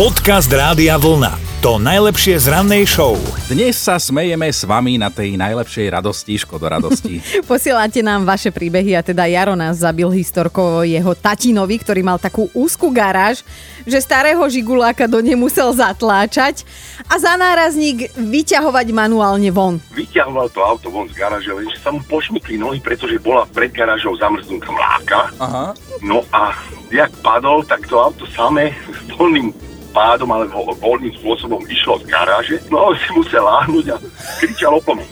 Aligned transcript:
Podcast 0.00 0.48
Rádia 0.48 0.96
Vlna. 0.96 1.60
To 1.60 1.76
najlepšie 1.76 2.40
z 2.40 2.48
rannej 2.48 2.88
show. 2.88 3.20
Dnes 3.52 3.76
sa 3.76 4.00
smejeme 4.00 4.48
s 4.48 4.64
vami 4.64 4.96
na 4.96 5.12
tej 5.12 5.36
najlepšej 5.36 5.92
radosti, 5.92 6.40
škodo 6.40 6.72
radosti. 6.72 7.20
Posielate 7.52 8.00
nám 8.00 8.24
vaše 8.24 8.48
príbehy 8.48 8.96
a 8.96 9.04
teda 9.04 9.28
Jaro 9.28 9.52
nás 9.52 9.84
zabil 9.84 10.08
historkou 10.08 10.88
jeho 10.88 11.12
tatinovi, 11.12 11.76
ktorý 11.84 12.00
mal 12.00 12.16
takú 12.16 12.48
úzku 12.56 12.88
garáž, 12.88 13.44
že 13.84 14.00
starého 14.00 14.40
žiguláka 14.48 15.04
do 15.04 15.20
nej 15.20 15.36
musel 15.36 15.68
zatláčať 15.76 16.64
a 17.04 17.20
za 17.20 17.36
nárazník 17.36 18.08
vyťahovať 18.16 18.96
manuálne 18.96 19.52
von. 19.52 19.84
Vyťahoval 19.92 20.48
to 20.48 20.64
auto 20.64 20.88
von 20.88 21.12
z 21.12 21.20
garáže, 21.20 21.52
lenže 21.52 21.76
sa 21.76 21.92
mu 21.92 22.00
pošmykli 22.08 22.56
nohy, 22.56 22.80
pretože 22.80 23.20
bola 23.20 23.44
pred 23.52 23.68
garážou 23.68 24.16
zamrznutá 24.16 24.72
mláka. 24.72 25.28
Aha. 25.36 25.76
No 26.00 26.24
a 26.32 26.56
jak 26.88 27.12
padol, 27.20 27.68
tak 27.68 27.84
to 27.84 28.00
auto 28.00 28.24
samé 28.32 28.72
s 28.88 29.12
plným 29.12 29.52
pádom 29.90 30.30
alebo 30.30 30.74
voľným 30.78 31.14
spôsobom 31.20 31.60
išlo 31.66 31.98
z 32.00 32.10
garáže, 32.10 32.56
no 32.70 32.94
si 32.94 33.08
musel 33.14 33.42
láhnuť 33.42 33.86
a 33.92 33.96
kričal 34.40 34.78
o 34.78 34.80
pomoc. 34.82 35.10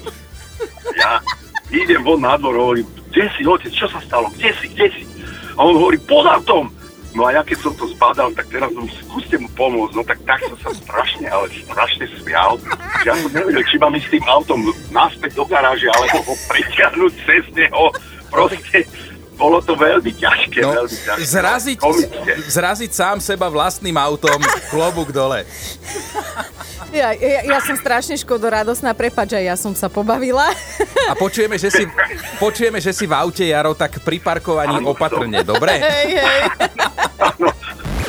Ja 0.97 1.23
idem 1.71 2.03
von 2.03 2.23
na 2.23 2.39
dvor, 2.41 2.57
hovorím, 2.57 2.89
kde 3.13 3.25
si, 3.37 3.43
otec, 3.45 3.73
čo 3.73 3.87
sa 3.91 4.01
stalo, 4.03 4.31
kde 4.39 4.51
si, 4.59 4.67
kde 4.73 4.87
si? 4.95 5.03
A 5.59 5.67
on 5.67 5.75
hovorí, 5.77 5.99
pod 6.07 6.25
autom! 6.25 6.71
No 7.17 7.25
a 7.25 7.35
ja 7.35 7.43
keď 7.43 7.59
som 7.65 7.73
to 7.75 7.89
zbadal, 7.97 8.31
tak 8.37 8.47
teraz 8.53 8.69
no, 8.77 8.85
skúste 8.85 9.41
mu 9.41 9.49
pomôcť, 9.57 9.95
no 9.97 10.05
tak 10.05 10.21
tak 10.29 10.45
som 10.45 10.59
sa 10.61 10.71
strašne, 10.77 11.27
ale 11.27 11.49
strašne 11.51 12.05
smial. 12.21 12.61
Ja 13.03 13.17
som 13.17 13.33
nevedel, 13.33 13.65
či 13.65 13.81
mám 13.81 13.97
ísť 13.97 14.13
tým 14.13 14.27
autom 14.29 14.61
naspäť 14.93 15.35
do 15.35 15.45
garáže, 15.49 15.89
alebo 15.89 16.21
ho 16.31 16.35
pritiahnuť 16.53 17.13
cez 17.25 17.43
neho. 17.57 17.91
Proste 18.29 18.85
bolo 19.39 19.63
to 19.63 19.73
veľmi 19.73 20.11
ťažké, 20.11 20.61
No, 20.61 20.75
veľmi 20.77 20.99
ťažké. 20.99 21.23
zraziť, 21.25 21.79
Komické. 21.79 22.33
zraziť 22.45 22.91
sám 22.91 23.17
seba 23.19 23.47
vlastným 23.47 23.95
autom, 23.95 24.37
klobúk 24.69 25.09
dole. 25.09 25.47
Ja, 26.89 27.13
ja, 27.13 27.45
ja 27.45 27.59
som 27.61 27.77
strašne 27.77 28.17
škodoradosná, 28.17 28.91
prepač, 28.93 29.31
aj 29.31 29.45
ja 29.45 29.55
som 29.55 29.73
sa 29.73 29.87
pobavila. 29.87 30.49
A 31.05 31.15
počujeme, 31.15 31.55
že 31.55 31.69
si, 31.69 31.85
počujeme, 32.37 32.81
že 32.81 32.91
si 32.91 33.05
v 33.05 33.15
aute, 33.15 33.45
Jaro, 33.45 33.73
tak 33.73 34.01
pri 34.01 34.19
parkovaní 34.19 34.77
Áno, 34.77 34.91
opatrne, 34.91 35.41
dobre? 35.43 35.79
hej, 35.79 36.19
hej. 36.19 36.43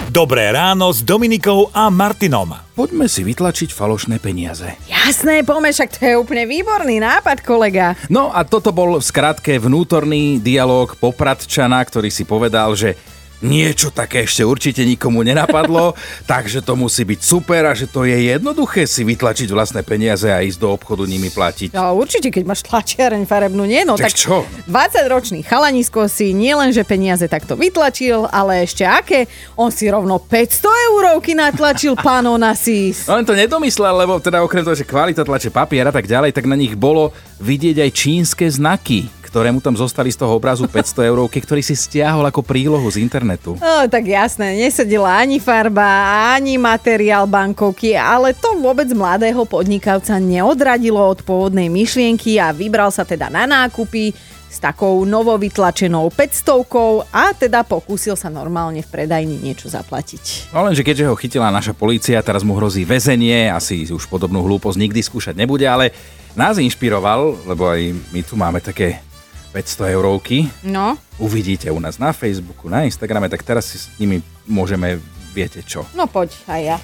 Dobré 0.10 0.50
ráno 0.50 0.90
s 0.90 1.06
Dominikou 1.06 1.70
a 1.70 1.86
Martinom. 1.94 2.50
Poďme 2.74 3.06
si 3.06 3.22
vytlačiť 3.22 3.70
falošné 3.70 4.18
peniaze. 4.18 4.66
Jasné, 4.90 5.46
poďme, 5.46 5.70
však 5.70 5.90
to 5.94 6.02
je 6.02 6.18
úplne 6.18 6.50
výborný 6.50 6.98
nápad, 6.98 7.46
kolega. 7.46 7.94
No 8.10 8.34
a 8.34 8.42
toto 8.42 8.74
bol 8.74 8.98
v 8.98 9.06
skratke 9.06 9.62
vnútorný 9.62 10.42
dialog 10.42 10.98
Popradčana, 10.98 11.78
ktorý 11.86 12.10
si 12.10 12.26
povedal, 12.26 12.74
že 12.74 12.98
niečo 13.40 13.90
také 13.90 14.28
ešte 14.28 14.44
určite 14.44 14.84
nikomu 14.84 15.24
nenapadlo, 15.24 15.96
takže 16.32 16.60
to 16.64 16.76
musí 16.76 17.08
byť 17.08 17.20
super 17.20 17.64
a 17.68 17.74
že 17.76 17.88
to 17.88 18.04
je 18.04 18.36
jednoduché 18.36 18.84
si 18.84 19.08
vytlačiť 19.08 19.48
vlastné 19.52 19.82
peniaze 19.84 20.28
a 20.28 20.44
ísť 20.44 20.60
do 20.60 20.70
obchodu 20.76 21.08
nimi 21.08 21.32
platiť. 21.32 21.72
No 21.76 21.96
určite, 21.96 22.30
keď 22.30 22.44
máš 22.46 22.62
tlačiareň 22.68 23.24
farebnú, 23.24 23.64
nie? 23.64 23.84
No 23.88 23.96
Tak 23.96 24.12
tak, 24.12 24.20
čo? 24.20 24.44
20-ročný 24.68 25.44
chalanisko 25.44 26.12
si 26.12 26.36
nielenže 26.36 26.84
peniaze 26.84 27.26
takto 27.32 27.56
vytlačil, 27.56 28.28
ale 28.28 28.68
ešte 28.68 28.84
aké? 28.84 29.26
On 29.56 29.72
si 29.72 29.88
rovno 29.88 30.20
500 30.20 30.90
eurovky 30.92 31.34
natlačil 31.36 31.96
pánov 32.08 32.36
na 32.36 32.56
sís. 32.56 33.08
No 33.08 33.16
len 33.20 33.26
to 33.28 33.36
nedomyslel, 33.38 33.96
lebo 33.96 34.20
teda 34.20 34.44
okrem 34.44 34.64
toho, 34.64 34.76
že 34.76 34.88
kvalita 34.88 35.24
tlače 35.24 35.50
papier 35.50 35.88
a 35.88 35.94
tak 35.96 36.06
ďalej, 36.08 36.36
tak 36.36 36.46
na 36.48 36.60
nich 36.60 36.76
bolo 36.76 37.16
vidieť 37.40 37.80
aj 37.88 37.92
čínske 37.96 38.46
znaky, 38.52 39.08
ktoré 39.30 39.54
mu 39.54 39.62
tam 39.62 39.78
zostali 39.78 40.10
z 40.10 40.18
toho 40.18 40.34
obrazu 40.34 40.66
500 40.66 41.06
eurovky, 41.06 41.38
ktorý 41.38 41.62
si 41.62 41.78
stiahol 41.78 42.26
ako 42.26 42.42
prílohu 42.42 42.90
z 42.90 42.98
internetu. 42.98 43.54
No, 43.62 43.86
tak 43.86 44.10
jasné, 44.10 44.58
nesedela 44.58 45.22
ani 45.22 45.38
farba, 45.38 45.86
ani 46.34 46.58
materiál 46.58 47.30
bankovky, 47.30 47.94
ale 47.94 48.34
to 48.34 48.58
vôbec 48.58 48.90
mladého 48.90 49.46
podnikavca 49.46 50.18
neodradilo 50.18 50.98
od 50.98 51.22
pôvodnej 51.22 51.70
myšlienky 51.70 52.42
a 52.42 52.50
vybral 52.50 52.90
sa 52.90 53.06
teda 53.06 53.30
na 53.30 53.46
nákupy 53.46 54.18
s 54.50 54.58
takou 54.58 55.06
novovytlačenou 55.06 56.10
500 56.10 57.14
a 57.14 57.38
teda 57.38 57.62
pokúsil 57.62 58.18
sa 58.18 58.34
normálne 58.34 58.82
v 58.82 58.90
predajni 58.90 59.38
niečo 59.38 59.70
zaplatiť. 59.70 60.50
No 60.50 60.66
lenže 60.66 60.82
keďže 60.82 61.06
ho 61.06 61.14
chytila 61.14 61.54
naša 61.54 61.78
polícia, 61.78 62.18
teraz 62.26 62.42
mu 62.42 62.58
hrozí 62.58 62.82
väzenie, 62.82 63.54
asi 63.54 63.86
už 63.94 64.10
podobnú 64.10 64.42
hlúposť 64.42 64.82
nikdy 64.82 65.06
skúšať 65.06 65.38
nebude, 65.38 65.70
ale 65.70 65.94
nás 66.34 66.58
inšpiroval, 66.58 67.46
lebo 67.46 67.70
aj 67.70 67.94
my 68.10 68.22
tu 68.26 68.34
máme 68.34 68.58
také 68.58 69.06
500 69.54 69.94
eurovky. 69.96 70.50
No, 70.64 70.98
Uvidíte 71.20 71.72
u 71.72 71.80
nás 71.80 71.98
na 72.00 72.14
Facebooku, 72.14 72.70
na 72.70 72.84
Instagrame, 72.88 73.28
tak 73.30 73.44
teraz 73.44 73.66
si 73.68 73.78
s 73.78 73.92
nimi 74.00 74.24
môžeme, 74.48 75.02
viete 75.36 75.60
čo. 75.66 75.84
no 75.98 76.08
poď, 76.08 76.32
aj 76.48 76.62
ja. 76.64 76.78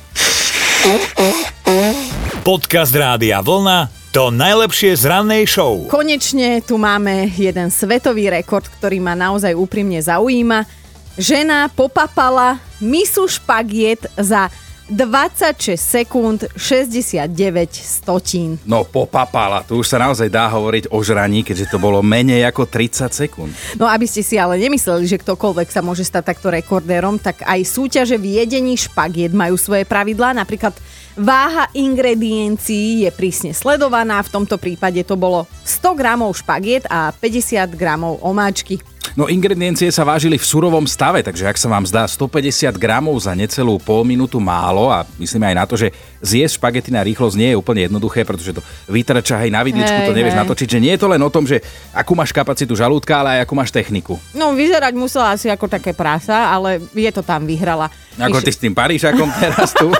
Podcast 2.46 2.94
Rádia 2.94 3.42
Vlna. 3.42 3.90
To 4.14 4.32
najlepšie 4.32 4.96
z 4.96 5.04
rannej 5.12 5.44
show. 5.44 5.92
Konečne 5.92 6.64
tu 6.64 6.80
máme 6.80 7.28
jeden 7.36 7.68
svetový 7.68 8.32
rekord, 8.32 8.64
ktorý 8.80 9.04
ma 9.04 9.12
naozaj 9.12 9.52
úprimne 9.52 10.00
zaujíma. 10.00 10.64
Žena 11.20 11.68
popapala 11.74 12.60
misu 12.80 13.28
špagiet 13.28 14.08
za 14.16 14.48
26 14.86 15.74
sekúnd 15.82 16.46
69 16.54 17.26
stotín. 17.74 18.62
No 18.70 18.86
popapala, 18.86 19.66
tu 19.66 19.82
už 19.82 19.90
sa 19.90 19.98
naozaj 19.98 20.30
dá 20.30 20.46
hovoriť 20.46 20.94
o 20.94 21.02
žraní, 21.02 21.42
keďže 21.42 21.74
to 21.74 21.78
bolo 21.82 22.06
menej 22.06 22.46
ako 22.46 22.70
30 22.70 23.10
sekúnd. 23.10 23.52
No 23.82 23.90
aby 23.90 24.06
ste 24.06 24.22
si 24.22 24.38
ale 24.38 24.62
nemysleli, 24.62 25.10
že 25.10 25.18
ktokoľvek 25.18 25.74
sa 25.74 25.82
môže 25.82 26.06
stať 26.06 26.38
takto 26.38 26.54
rekordérom, 26.54 27.18
tak 27.18 27.42
aj 27.42 27.66
súťaže 27.66 28.22
v 28.22 28.46
jedení 28.46 28.78
špagiet 28.78 29.34
majú 29.34 29.58
svoje 29.58 29.90
pravidlá. 29.90 30.38
Napríklad 30.38 30.78
váha 31.18 31.66
ingrediencií 31.74 33.10
je 33.10 33.10
prísne 33.10 33.58
sledovaná. 33.58 34.22
V 34.22 34.38
tomto 34.38 34.62
prípade 34.62 35.02
to 35.02 35.18
bolo 35.18 35.50
100 35.66 35.98
gramov 35.98 36.38
špagiet 36.38 36.86
a 36.94 37.10
50 37.10 37.74
gramov 37.74 38.22
omáčky. 38.22 38.78
No 39.16 39.32
ingrediencie 39.32 39.88
sa 39.96 40.04
vážili 40.04 40.36
v 40.36 40.44
surovom 40.44 40.84
stave, 40.84 41.24
takže 41.24 41.48
ak 41.48 41.56
sa 41.56 41.72
vám 41.72 41.88
zdá 41.88 42.04
150 42.04 42.76
gramov 42.76 43.16
za 43.24 43.32
necelú 43.32 43.80
pol 43.80 44.04
minútu 44.04 44.44
málo 44.44 44.92
a 44.92 45.08
myslíme 45.16 45.48
aj 45.48 45.56
na 45.56 45.64
to, 45.64 45.80
že 45.80 45.96
zjesť 46.20 46.60
špagety 46.60 46.92
na 46.92 47.00
rýchlosť 47.00 47.40
nie 47.40 47.56
je 47.56 47.60
úplne 47.60 47.88
jednoduché, 47.88 48.28
pretože 48.28 48.52
to 48.52 48.60
vytrča 48.92 49.40
aj 49.40 49.50
na 49.56 49.64
vidličku, 49.64 50.04
Hej, 50.04 50.12
to 50.12 50.18
nevieš 50.20 50.36
hej. 50.36 50.42
natočiť, 50.44 50.68
že 50.68 50.84
nie 50.84 50.92
je 50.92 51.00
to 51.00 51.08
len 51.08 51.24
o 51.24 51.32
tom, 51.32 51.48
že 51.48 51.64
akú 51.96 52.12
máš 52.12 52.36
kapacitu 52.36 52.76
žalúdka, 52.76 53.24
ale 53.24 53.40
aj 53.40 53.48
akú 53.48 53.56
máš 53.56 53.72
techniku. 53.72 54.20
No 54.36 54.52
vyzerať 54.52 54.92
musela 55.00 55.32
asi 55.32 55.48
ako 55.48 55.72
také 55.72 55.96
prasa, 55.96 56.52
ale 56.52 56.84
je 56.92 57.12
to 57.16 57.24
tam 57.24 57.48
vyhrala. 57.48 57.88
Ako 58.16 58.40
ty 58.40 58.52
Miš- 58.52 58.58
s 58.58 58.64
tým 58.64 58.74
Parížakom 58.74 59.30
teraz 59.36 59.76
tu. 59.76 59.92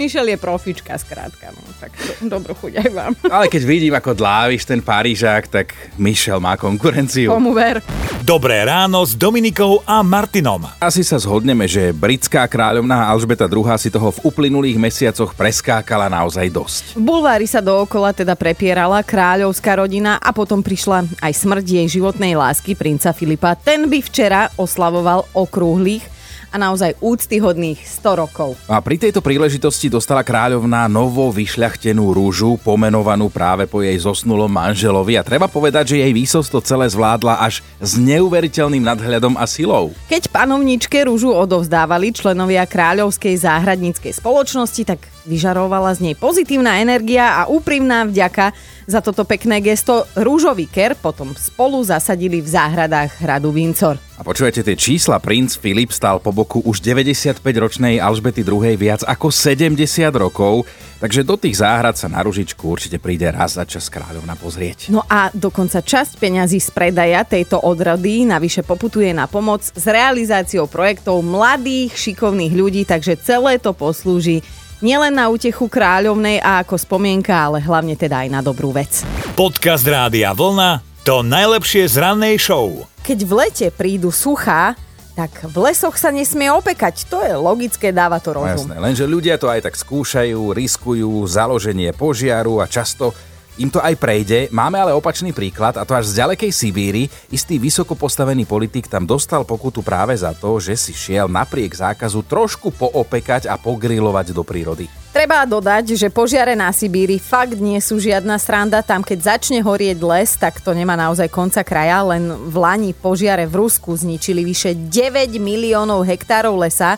Mišel 0.00 0.30
je 0.30 0.38
profička, 0.38 0.94
skrátka. 0.94 1.50
No, 1.50 1.60
tak 1.82 1.90
do, 1.98 2.38
dobrú 2.38 2.54
chuť 2.54 2.72
aj 2.86 2.88
vám. 2.94 3.12
Ale 3.34 3.50
keď 3.50 3.62
vidím, 3.66 3.94
ako 3.94 4.14
dláviš 4.14 4.62
ten 4.66 4.78
Parížak, 4.78 5.50
tak 5.50 5.74
Michel 5.98 6.38
má 6.38 6.54
konkurenciu. 6.54 7.34
Komu 7.34 7.50
ver. 7.50 7.82
Dobré 8.22 8.62
ráno 8.62 9.02
s 9.02 9.18
Dominikou 9.18 9.82
a 9.82 10.04
Martinom. 10.06 10.62
Asi 10.78 11.02
sa 11.02 11.18
zhodneme, 11.18 11.66
že 11.66 11.90
britská 11.90 12.46
kráľovná 12.46 13.10
Alžbeta 13.10 13.50
II 13.50 13.66
si 13.80 13.90
toho 13.90 14.14
v 14.14 14.22
uplynulých 14.28 14.78
mesiacoch 14.78 15.34
preskákala 15.34 16.06
naozaj 16.06 16.46
dosť. 16.52 16.82
V 16.94 17.02
bulvári 17.02 17.48
sa 17.50 17.58
dookola 17.58 18.14
teda 18.14 18.38
prepierala 18.38 19.02
kráľovská 19.02 19.80
rodina 19.82 20.20
a 20.22 20.30
potom 20.30 20.62
prišla 20.62 21.10
aj 21.18 21.32
smrť 21.32 21.66
jej 21.66 21.86
životnej 21.98 22.38
lásky 22.38 22.78
princa 22.78 23.10
Filipa. 23.10 23.58
Ten 23.58 23.88
by 23.90 23.98
včera 24.04 24.52
oslavoval 24.54 25.26
okrúhlych 25.34 26.19
a 26.50 26.56
naozaj 26.58 26.98
úctyhodných 26.98 27.78
100 27.78 28.20
rokov. 28.20 28.58
A 28.66 28.82
pri 28.82 28.98
tejto 28.98 29.22
príležitosti 29.22 29.86
dostala 29.86 30.26
kráľovná 30.26 30.90
novo 30.90 31.30
vyšľachtenú 31.30 32.10
rúžu, 32.10 32.58
pomenovanú 32.60 33.30
práve 33.30 33.70
po 33.70 33.80
jej 33.80 33.94
zosnulom 34.02 34.50
manželovi 34.50 35.14
a 35.14 35.26
treba 35.26 35.46
povedať, 35.46 35.94
že 35.94 36.02
jej 36.02 36.12
výsos 36.12 36.50
to 36.50 36.58
celé 36.58 36.90
zvládla 36.90 37.38
až 37.38 37.62
s 37.78 37.94
neuveriteľným 37.96 38.82
nadhľadom 38.82 39.38
a 39.38 39.46
silou. 39.46 39.94
Keď 40.10 40.28
panovničke 40.34 41.06
rúžu 41.06 41.30
odovzdávali 41.30 42.10
členovia 42.10 42.66
kráľovskej 42.66 43.38
záhradníckej 43.38 44.12
spoločnosti, 44.12 44.82
tak 44.82 45.00
vyžarovala 45.24 45.94
z 45.94 46.10
nej 46.10 46.14
pozitívna 46.18 46.82
energia 46.82 47.38
a 47.38 47.46
úprimná 47.46 48.02
vďaka 48.10 48.50
za 48.90 48.98
toto 48.98 49.22
pekné 49.22 49.62
gesto. 49.62 50.02
Rúžový 50.18 50.66
ker 50.66 50.98
potom 50.98 51.30
spolu 51.38 51.78
zasadili 51.86 52.42
v 52.42 52.48
záhradách 52.50 53.22
hradu 53.22 53.54
Windsor. 53.54 54.09
A 54.20 54.24
počujete 54.24 54.60
tie 54.60 54.76
čísla, 54.76 55.16
princ 55.16 55.56
Filip 55.56 55.96
stal 55.96 56.20
po 56.20 56.28
boku 56.28 56.60
už 56.60 56.84
95-ročnej 56.84 58.04
Alžbety 58.04 58.44
II 58.44 58.76
viac 58.76 59.00
ako 59.00 59.32
70 59.32 59.80
rokov, 60.12 60.68
takže 61.00 61.24
do 61.24 61.40
tých 61.40 61.64
záhrad 61.64 61.96
sa 61.96 62.04
na 62.12 62.20
ružičku 62.20 62.60
určite 62.68 63.00
príde 63.00 63.32
raz 63.32 63.56
za 63.56 63.64
čas 63.64 63.88
kráľovna 63.88 64.36
pozrieť. 64.36 64.92
No 64.92 65.08
a 65.08 65.32
dokonca 65.32 65.80
časť 65.80 66.20
peňazí 66.20 66.60
z 66.60 66.68
predaja 66.68 67.24
tejto 67.24 67.64
odrody 67.64 68.28
navyše 68.28 68.60
poputuje 68.60 69.08
na 69.16 69.24
pomoc 69.24 69.64
s 69.64 69.84
realizáciou 69.88 70.68
projektov 70.68 71.24
mladých, 71.24 71.96
šikovných 71.96 72.52
ľudí, 72.52 72.84
takže 72.84 73.16
celé 73.24 73.56
to 73.56 73.72
poslúži 73.72 74.44
nielen 74.84 75.16
na 75.16 75.32
útechu 75.32 75.64
kráľovnej 75.64 76.44
a 76.44 76.60
ako 76.60 76.76
spomienka, 76.76 77.32
ale 77.32 77.64
hlavne 77.64 77.96
teda 77.96 78.28
aj 78.28 78.28
na 78.28 78.44
dobrú 78.44 78.68
vec. 78.68 79.00
Podcast 79.32 79.88
Rádia 79.88 80.36
Vlna. 80.36 80.89
To 81.00 81.24
najlepšie 81.24 81.88
z 81.88 81.96
rannej 81.96 82.36
show. 82.36 82.84
Keď 83.00 83.18
v 83.24 83.32
lete 83.32 83.66
prídu 83.72 84.12
suchá, 84.12 84.76
tak 85.16 85.32
v 85.42 85.56
lesoch 85.58 85.96
sa 85.96 86.12
nesmie 86.12 86.52
opekať. 86.52 87.08
To 87.08 87.24
je 87.24 87.32
logické, 87.32 87.88
dáva 87.90 88.20
to 88.20 88.36
No 88.36 88.44
rozum. 88.44 88.68
jasné, 88.68 88.76
lenže 88.76 89.04
ľudia 89.08 89.40
to 89.40 89.48
aj 89.48 89.64
tak 89.64 89.74
skúšajú, 89.74 90.52
riskujú 90.52 91.24
založenie 91.24 91.96
požiaru 91.96 92.60
a 92.60 92.68
často 92.68 93.16
im 93.56 93.68
to 93.68 93.80
aj 93.80 93.96
prejde. 93.96 94.52
Máme 94.52 94.76
ale 94.76 94.92
opačný 94.92 95.32
príklad 95.32 95.76
a 95.76 95.84
to 95.84 95.92
až 95.92 96.04
z 96.06 96.20
ďalekej 96.20 96.52
Sibíry. 96.52 97.02
Istý 97.28 97.56
vysoko 97.56 97.96
postavený 97.96 98.44
politik 98.44 98.84
tam 98.84 99.04
dostal 99.04 99.44
pokutu 99.44 99.80
práve 99.80 100.12
za 100.12 100.32
to, 100.32 100.60
že 100.60 100.76
si 100.76 100.92
šiel 100.92 101.26
napriek 101.26 101.72
zákazu 101.72 102.20
trošku 102.22 102.72
poopekať 102.72 103.48
a 103.48 103.56
pogrilovať 103.56 104.36
do 104.36 104.44
prírody. 104.44 104.84
Treba 105.10 105.42
dodať, 105.42 105.98
že 105.98 106.06
požiare 106.06 106.54
na 106.54 106.70
Sibíri 106.70 107.18
fakt 107.18 107.58
nie 107.58 107.82
sú 107.82 107.98
žiadna 107.98 108.38
sranda. 108.38 108.78
Tam, 108.78 109.02
keď 109.02 109.34
začne 109.34 109.58
horieť 109.58 109.98
les, 110.06 110.38
tak 110.38 110.62
to 110.62 110.70
nemá 110.70 110.94
naozaj 110.94 111.26
konca 111.26 111.66
kraja. 111.66 112.06
Len 112.06 112.30
v 112.30 112.54
Lani 112.54 112.94
požiare 112.94 113.42
v 113.50 113.58
Rusku 113.58 113.90
zničili 113.90 114.46
vyše 114.46 114.78
9 114.78 115.34
miliónov 115.42 116.06
hektárov 116.06 116.54
lesa, 116.54 116.94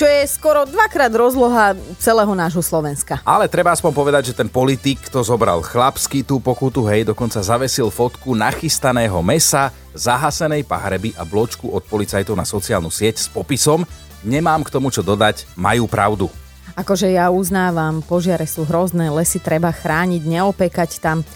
čo 0.00 0.08
je 0.08 0.24
skoro 0.24 0.64
dvakrát 0.64 1.12
rozloha 1.12 1.76
celého 2.00 2.32
nášho 2.32 2.64
Slovenska. 2.64 3.20
Ale 3.28 3.44
treba 3.44 3.76
aspoň 3.76 3.92
povedať, 3.92 4.32
že 4.32 4.38
ten 4.40 4.48
politik 4.48 4.96
to 5.12 5.20
zobral 5.20 5.60
chlapsky 5.60 6.24
tú 6.24 6.40
pokutu, 6.40 6.88
hej, 6.88 7.04
dokonca 7.12 7.44
zavesil 7.44 7.92
fotku 7.92 8.32
nachystaného 8.32 9.20
mesa, 9.20 9.68
zahasenej 9.92 10.64
pahreby 10.64 11.12
a 11.20 11.28
bločku 11.28 11.68
od 11.68 11.84
policajtov 11.84 12.32
na 12.32 12.48
sociálnu 12.48 12.88
sieť 12.88 13.20
s 13.20 13.28
popisom 13.28 13.84
Nemám 14.20 14.60
k 14.68 14.72
tomu 14.72 14.92
čo 14.92 15.00
dodať, 15.00 15.48
majú 15.56 15.88
pravdu. 15.88 16.28
Akože 16.78 17.10
ja 17.10 17.30
uznávam, 17.30 18.02
požiare 18.04 18.46
sú 18.46 18.66
hrozné, 18.66 19.10
lesy 19.10 19.42
treba 19.42 19.74
chrániť, 19.74 20.22
neopekať 20.22 20.90
tam. 21.02 21.26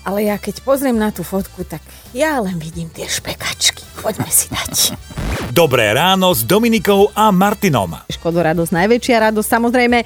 Ale 0.00 0.24
ja 0.24 0.40
keď 0.40 0.64
pozriem 0.64 0.96
na 0.96 1.12
tú 1.12 1.20
fotku, 1.20 1.60
tak 1.60 1.84
ja 2.16 2.40
len 2.40 2.56
vidím 2.56 2.88
tie 2.88 3.04
špekačky. 3.04 3.84
Poďme 4.00 4.32
si 4.32 4.48
dať. 4.48 4.96
Dobré 5.52 5.92
ráno 5.92 6.32
s 6.32 6.40
Dominikou 6.40 7.12
a 7.12 7.28
Martinom. 7.28 8.00
Škodoradosť, 8.08 8.72
najväčšia 8.72 9.28
radosť. 9.28 9.48
Samozrejme, 9.50 9.98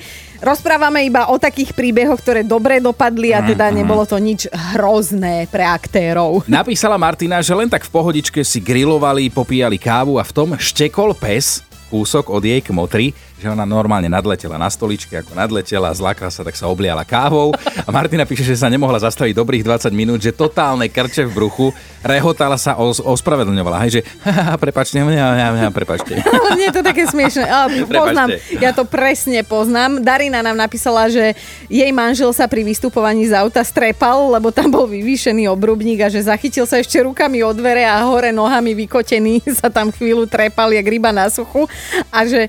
rozprávame 0.43 1.07
iba 1.07 1.31
o 1.31 1.39
takých 1.39 1.79
príbehoch, 1.79 2.19
ktoré 2.19 2.43
dobre 2.43 2.83
dopadli 2.83 3.31
a 3.31 3.47
teda 3.47 3.71
nebolo 3.71 4.03
to 4.03 4.19
nič 4.19 4.51
hrozné 4.51 5.47
pre 5.47 5.63
aktérov. 5.63 6.43
Napísala 6.51 6.99
Martina, 6.99 7.39
že 7.39 7.55
len 7.55 7.71
tak 7.71 7.87
v 7.87 7.95
pohodičke 7.95 8.43
si 8.43 8.59
grilovali, 8.59 9.31
popíjali 9.31 9.79
kávu 9.79 10.19
a 10.19 10.27
v 10.27 10.33
tom 10.35 10.49
štekol 10.59 11.15
pes 11.15 11.63
kúsok 11.95 12.27
od 12.35 12.43
jej 12.43 12.59
kmotry, 12.59 13.15
že 13.45 13.53
ona 13.53 13.69
normálne 13.69 14.09
nadletela 14.09 14.57
na 14.57 14.73
stoličke, 14.73 15.21
ako 15.21 15.37
nadletela, 15.37 15.93
zlákla 15.93 16.33
sa, 16.33 16.41
tak 16.41 16.57
sa 16.57 16.65
obliala 16.65 17.05
kávou. 17.05 17.53
A 17.85 17.93
Martina 17.93 18.25
píše, 18.25 18.41
že 18.41 18.57
sa 18.57 18.73
nemohla 18.73 18.97
zastaviť 19.05 19.37
dobrých 19.37 19.61
20 19.69 19.93
minút, 19.93 20.25
že 20.25 20.33
totálne 20.33 20.89
krče 20.89 21.29
v 21.29 21.33
bruchu, 21.37 21.67
rehotala 22.01 22.57
sa, 22.57 22.81
os- 22.81 23.05
ospravedlňovala, 23.05 23.85
hej, 23.85 24.01
že 24.01 24.03
prepačte, 24.65 24.97
ja, 24.97 25.69
prepačte. 25.69 26.25
Mne 26.57 26.73
je 26.73 26.75
to 26.81 26.81
také 26.81 27.05
smiešne. 27.05 27.45
A, 27.45 27.69
poznám, 27.85 28.29
ja 28.57 28.73
to 28.73 28.89
presne 28.89 29.45
poznám. 29.45 30.01
Darina 30.01 30.41
nám 30.41 30.57
napísala, 30.57 31.13
že 31.13 31.37
jej 31.69 31.93
manžel 31.93 32.33
sa 32.33 32.49
pri 32.49 32.65
vystupovaní 32.65 33.29
z 33.29 33.37
auta 33.37 33.61
strepal, 33.61 34.33
lebo 34.33 34.49
tam 34.49 34.73
bol 34.73 34.89
vyvýšený 34.89 35.53
obrubník 35.53 36.01
a 36.01 36.09
že 36.09 36.25
zachytil 36.25 36.65
sa 36.65 36.81
ešte 36.81 36.97
rukami 37.05 37.45
od 37.45 37.61
dvere 37.61 37.85
a 37.85 38.01
hore 38.09 38.33
nohami 38.33 38.73
vykotený 38.73 39.45
sa 39.61 39.69
tam 39.69 39.93
chvíľu 39.93 40.25
trepal, 40.25 40.73
jak 40.73 40.87
ryba 40.89 41.13
na 41.13 41.29
suchu 41.29 41.69
a 42.09 42.25
že 42.25 42.49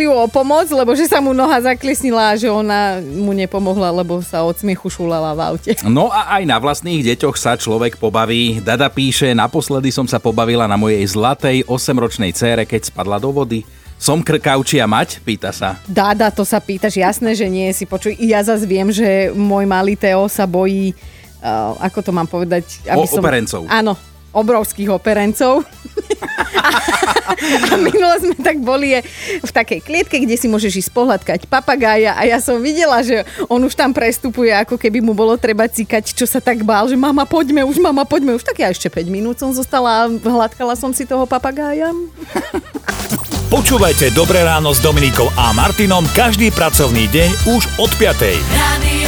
prosili 0.00 0.08
ju 0.08 0.12
o 0.16 0.28
pomoc, 0.32 0.66
lebo 0.72 0.96
že 0.96 1.04
sa 1.04 1.20
mu 1.20 1.36
noha 1.36 1.60
zaklesnila 1.60 2.32
a 2.32 2.38
že 2.38 2.48
ona 2.48 3.04
mu 3.04 3.36
nepomohla, 3.36 3.92
lebo 3.92 4.24
sa 4.24 4.40
od 4.40 4.56
smiechu 4.56 4.88
šulala 4.88 5.36
v 5.36 5.40
aute. 5.52 5.70
No 5.84 6.08
a 6.08 6.40
aj 6.40 6.42
na 6.48 6.56
vlastných 6.56 7.04
deťoch 7.04 7.36
sa 7.36 7.60
človek 7.60 8.00
pobaví. 8.00 8.64
Dada 8.64 8.88
píše, 8.88 9.36
naposledy 9.36 9.92
som 9.92 10.08
sa 10.08 10.16
pobavila 10.16 10.64
na 10.64 10.80
mojej 10.80 11.04
zlatej 11.04 11.68
8-ročnej 11.68 12.32
cére, 12.32 12.64
keď 12.64 12.88
spadla 12.88 13.20
do 13.20 13.28
vody. 13.28 13.60
Som 14.00 14.24
krkavčia 14.24 14.88
mať? 14.88 15.20
Pýta 15.20 15.52
sa. 15.52 15.76
Dáda, 15.84 16.32
to 16.32 16.48
sa 16.48 16.56
pýtaš, 16.56 16.96
jasné, 16.96 17.36
že 17.36 17.44
nie 17.52 17.68
si 17.76 17.84
počuj. 17.84 18.16
Ja 18.16 18.40
zase 18.40 18.64
viem, 18.64 18.88
že 18.88 19.28
môj 19.36 19.68
malý 19.68 20.00
Teo 20.00 20.24
sa 20.32 20.48
bojí, 20.48 20.96
uh, 21.44 21.76
ako 21.76 21.98
to 22.00 22.10
mám 22.16 22.24
povedať? 22.24 22.80
O- 22.88 23.04
operencov. 23.04 23.68
Áno, 23.68 23.92
obrovských 24.32 24.88
operencov. 24.88 25.68
A 27.70 27.74
minule 27.80 28.16
sme 28.20 28.36
tak 28.36 28.60
boli 28.60 29.00
v 29.40 29.50
takej 29.50 29.80
klietke, 29.80 30.16
kde 30.20 30.36
si 30.36 30.46
môžeš 30.46 30.86
ísť 30.86 30.90
pohľadkať 30.92 31.40
papagája 31.48 32.14
a 32.16 32.22
ja 32.28 32.38
som 32.42 32.60
videla, 32.60 33.00
že 33.00 33.24
on 33.48 33.60
už 33.64 33.74
tam 33.74 33.94
prestupuje, 33.96 34.52
ako 34.52 34.76
keby 34.76 35.00
mu 35.00 35.16
bolo 35.16 35.36
treba 35.40 35.66
cikať, 35.66 36.12
čo 36.12 36.28
sa 36.28 36.38
tak 36.38 36.62
bál, 36.62 36.86
že 36.88 36.96
mama 36.98 37.24
poďme 37.24 37.64
už, 37.64 37.80
mama 37.80 38.04
poďme 38.04 38.36
už. 38.36 38.44
Tak 38.44 38.60
ja 38.60 38.68
ešte 38.68 38.92
5 38.92 39.08
minút 39.08 39.36
som 39.40 39.50
zostala 39.54 40.06
a 40.06 40.10
hladkala 40.10 40.76
som 40.76 40.92
si 40.92 41.08
toho 41.08 41.24
papagája. 41.24 41.92
Počúvajte 43.50 44.14
Dobré 44.14 44.46
ráno 44.46 44.70
s 44.70 44.78
Dominikou 44.78 45.26
a 45.34 45.50
Martinom 45.50 46.06
každý 46.14 46.54
pracovný 46.54 47.10
deň 47.10 47.30
už 47.50 47.62
od 47.82 47.90
5. 47.98 48.38
Radio 48.54 48.99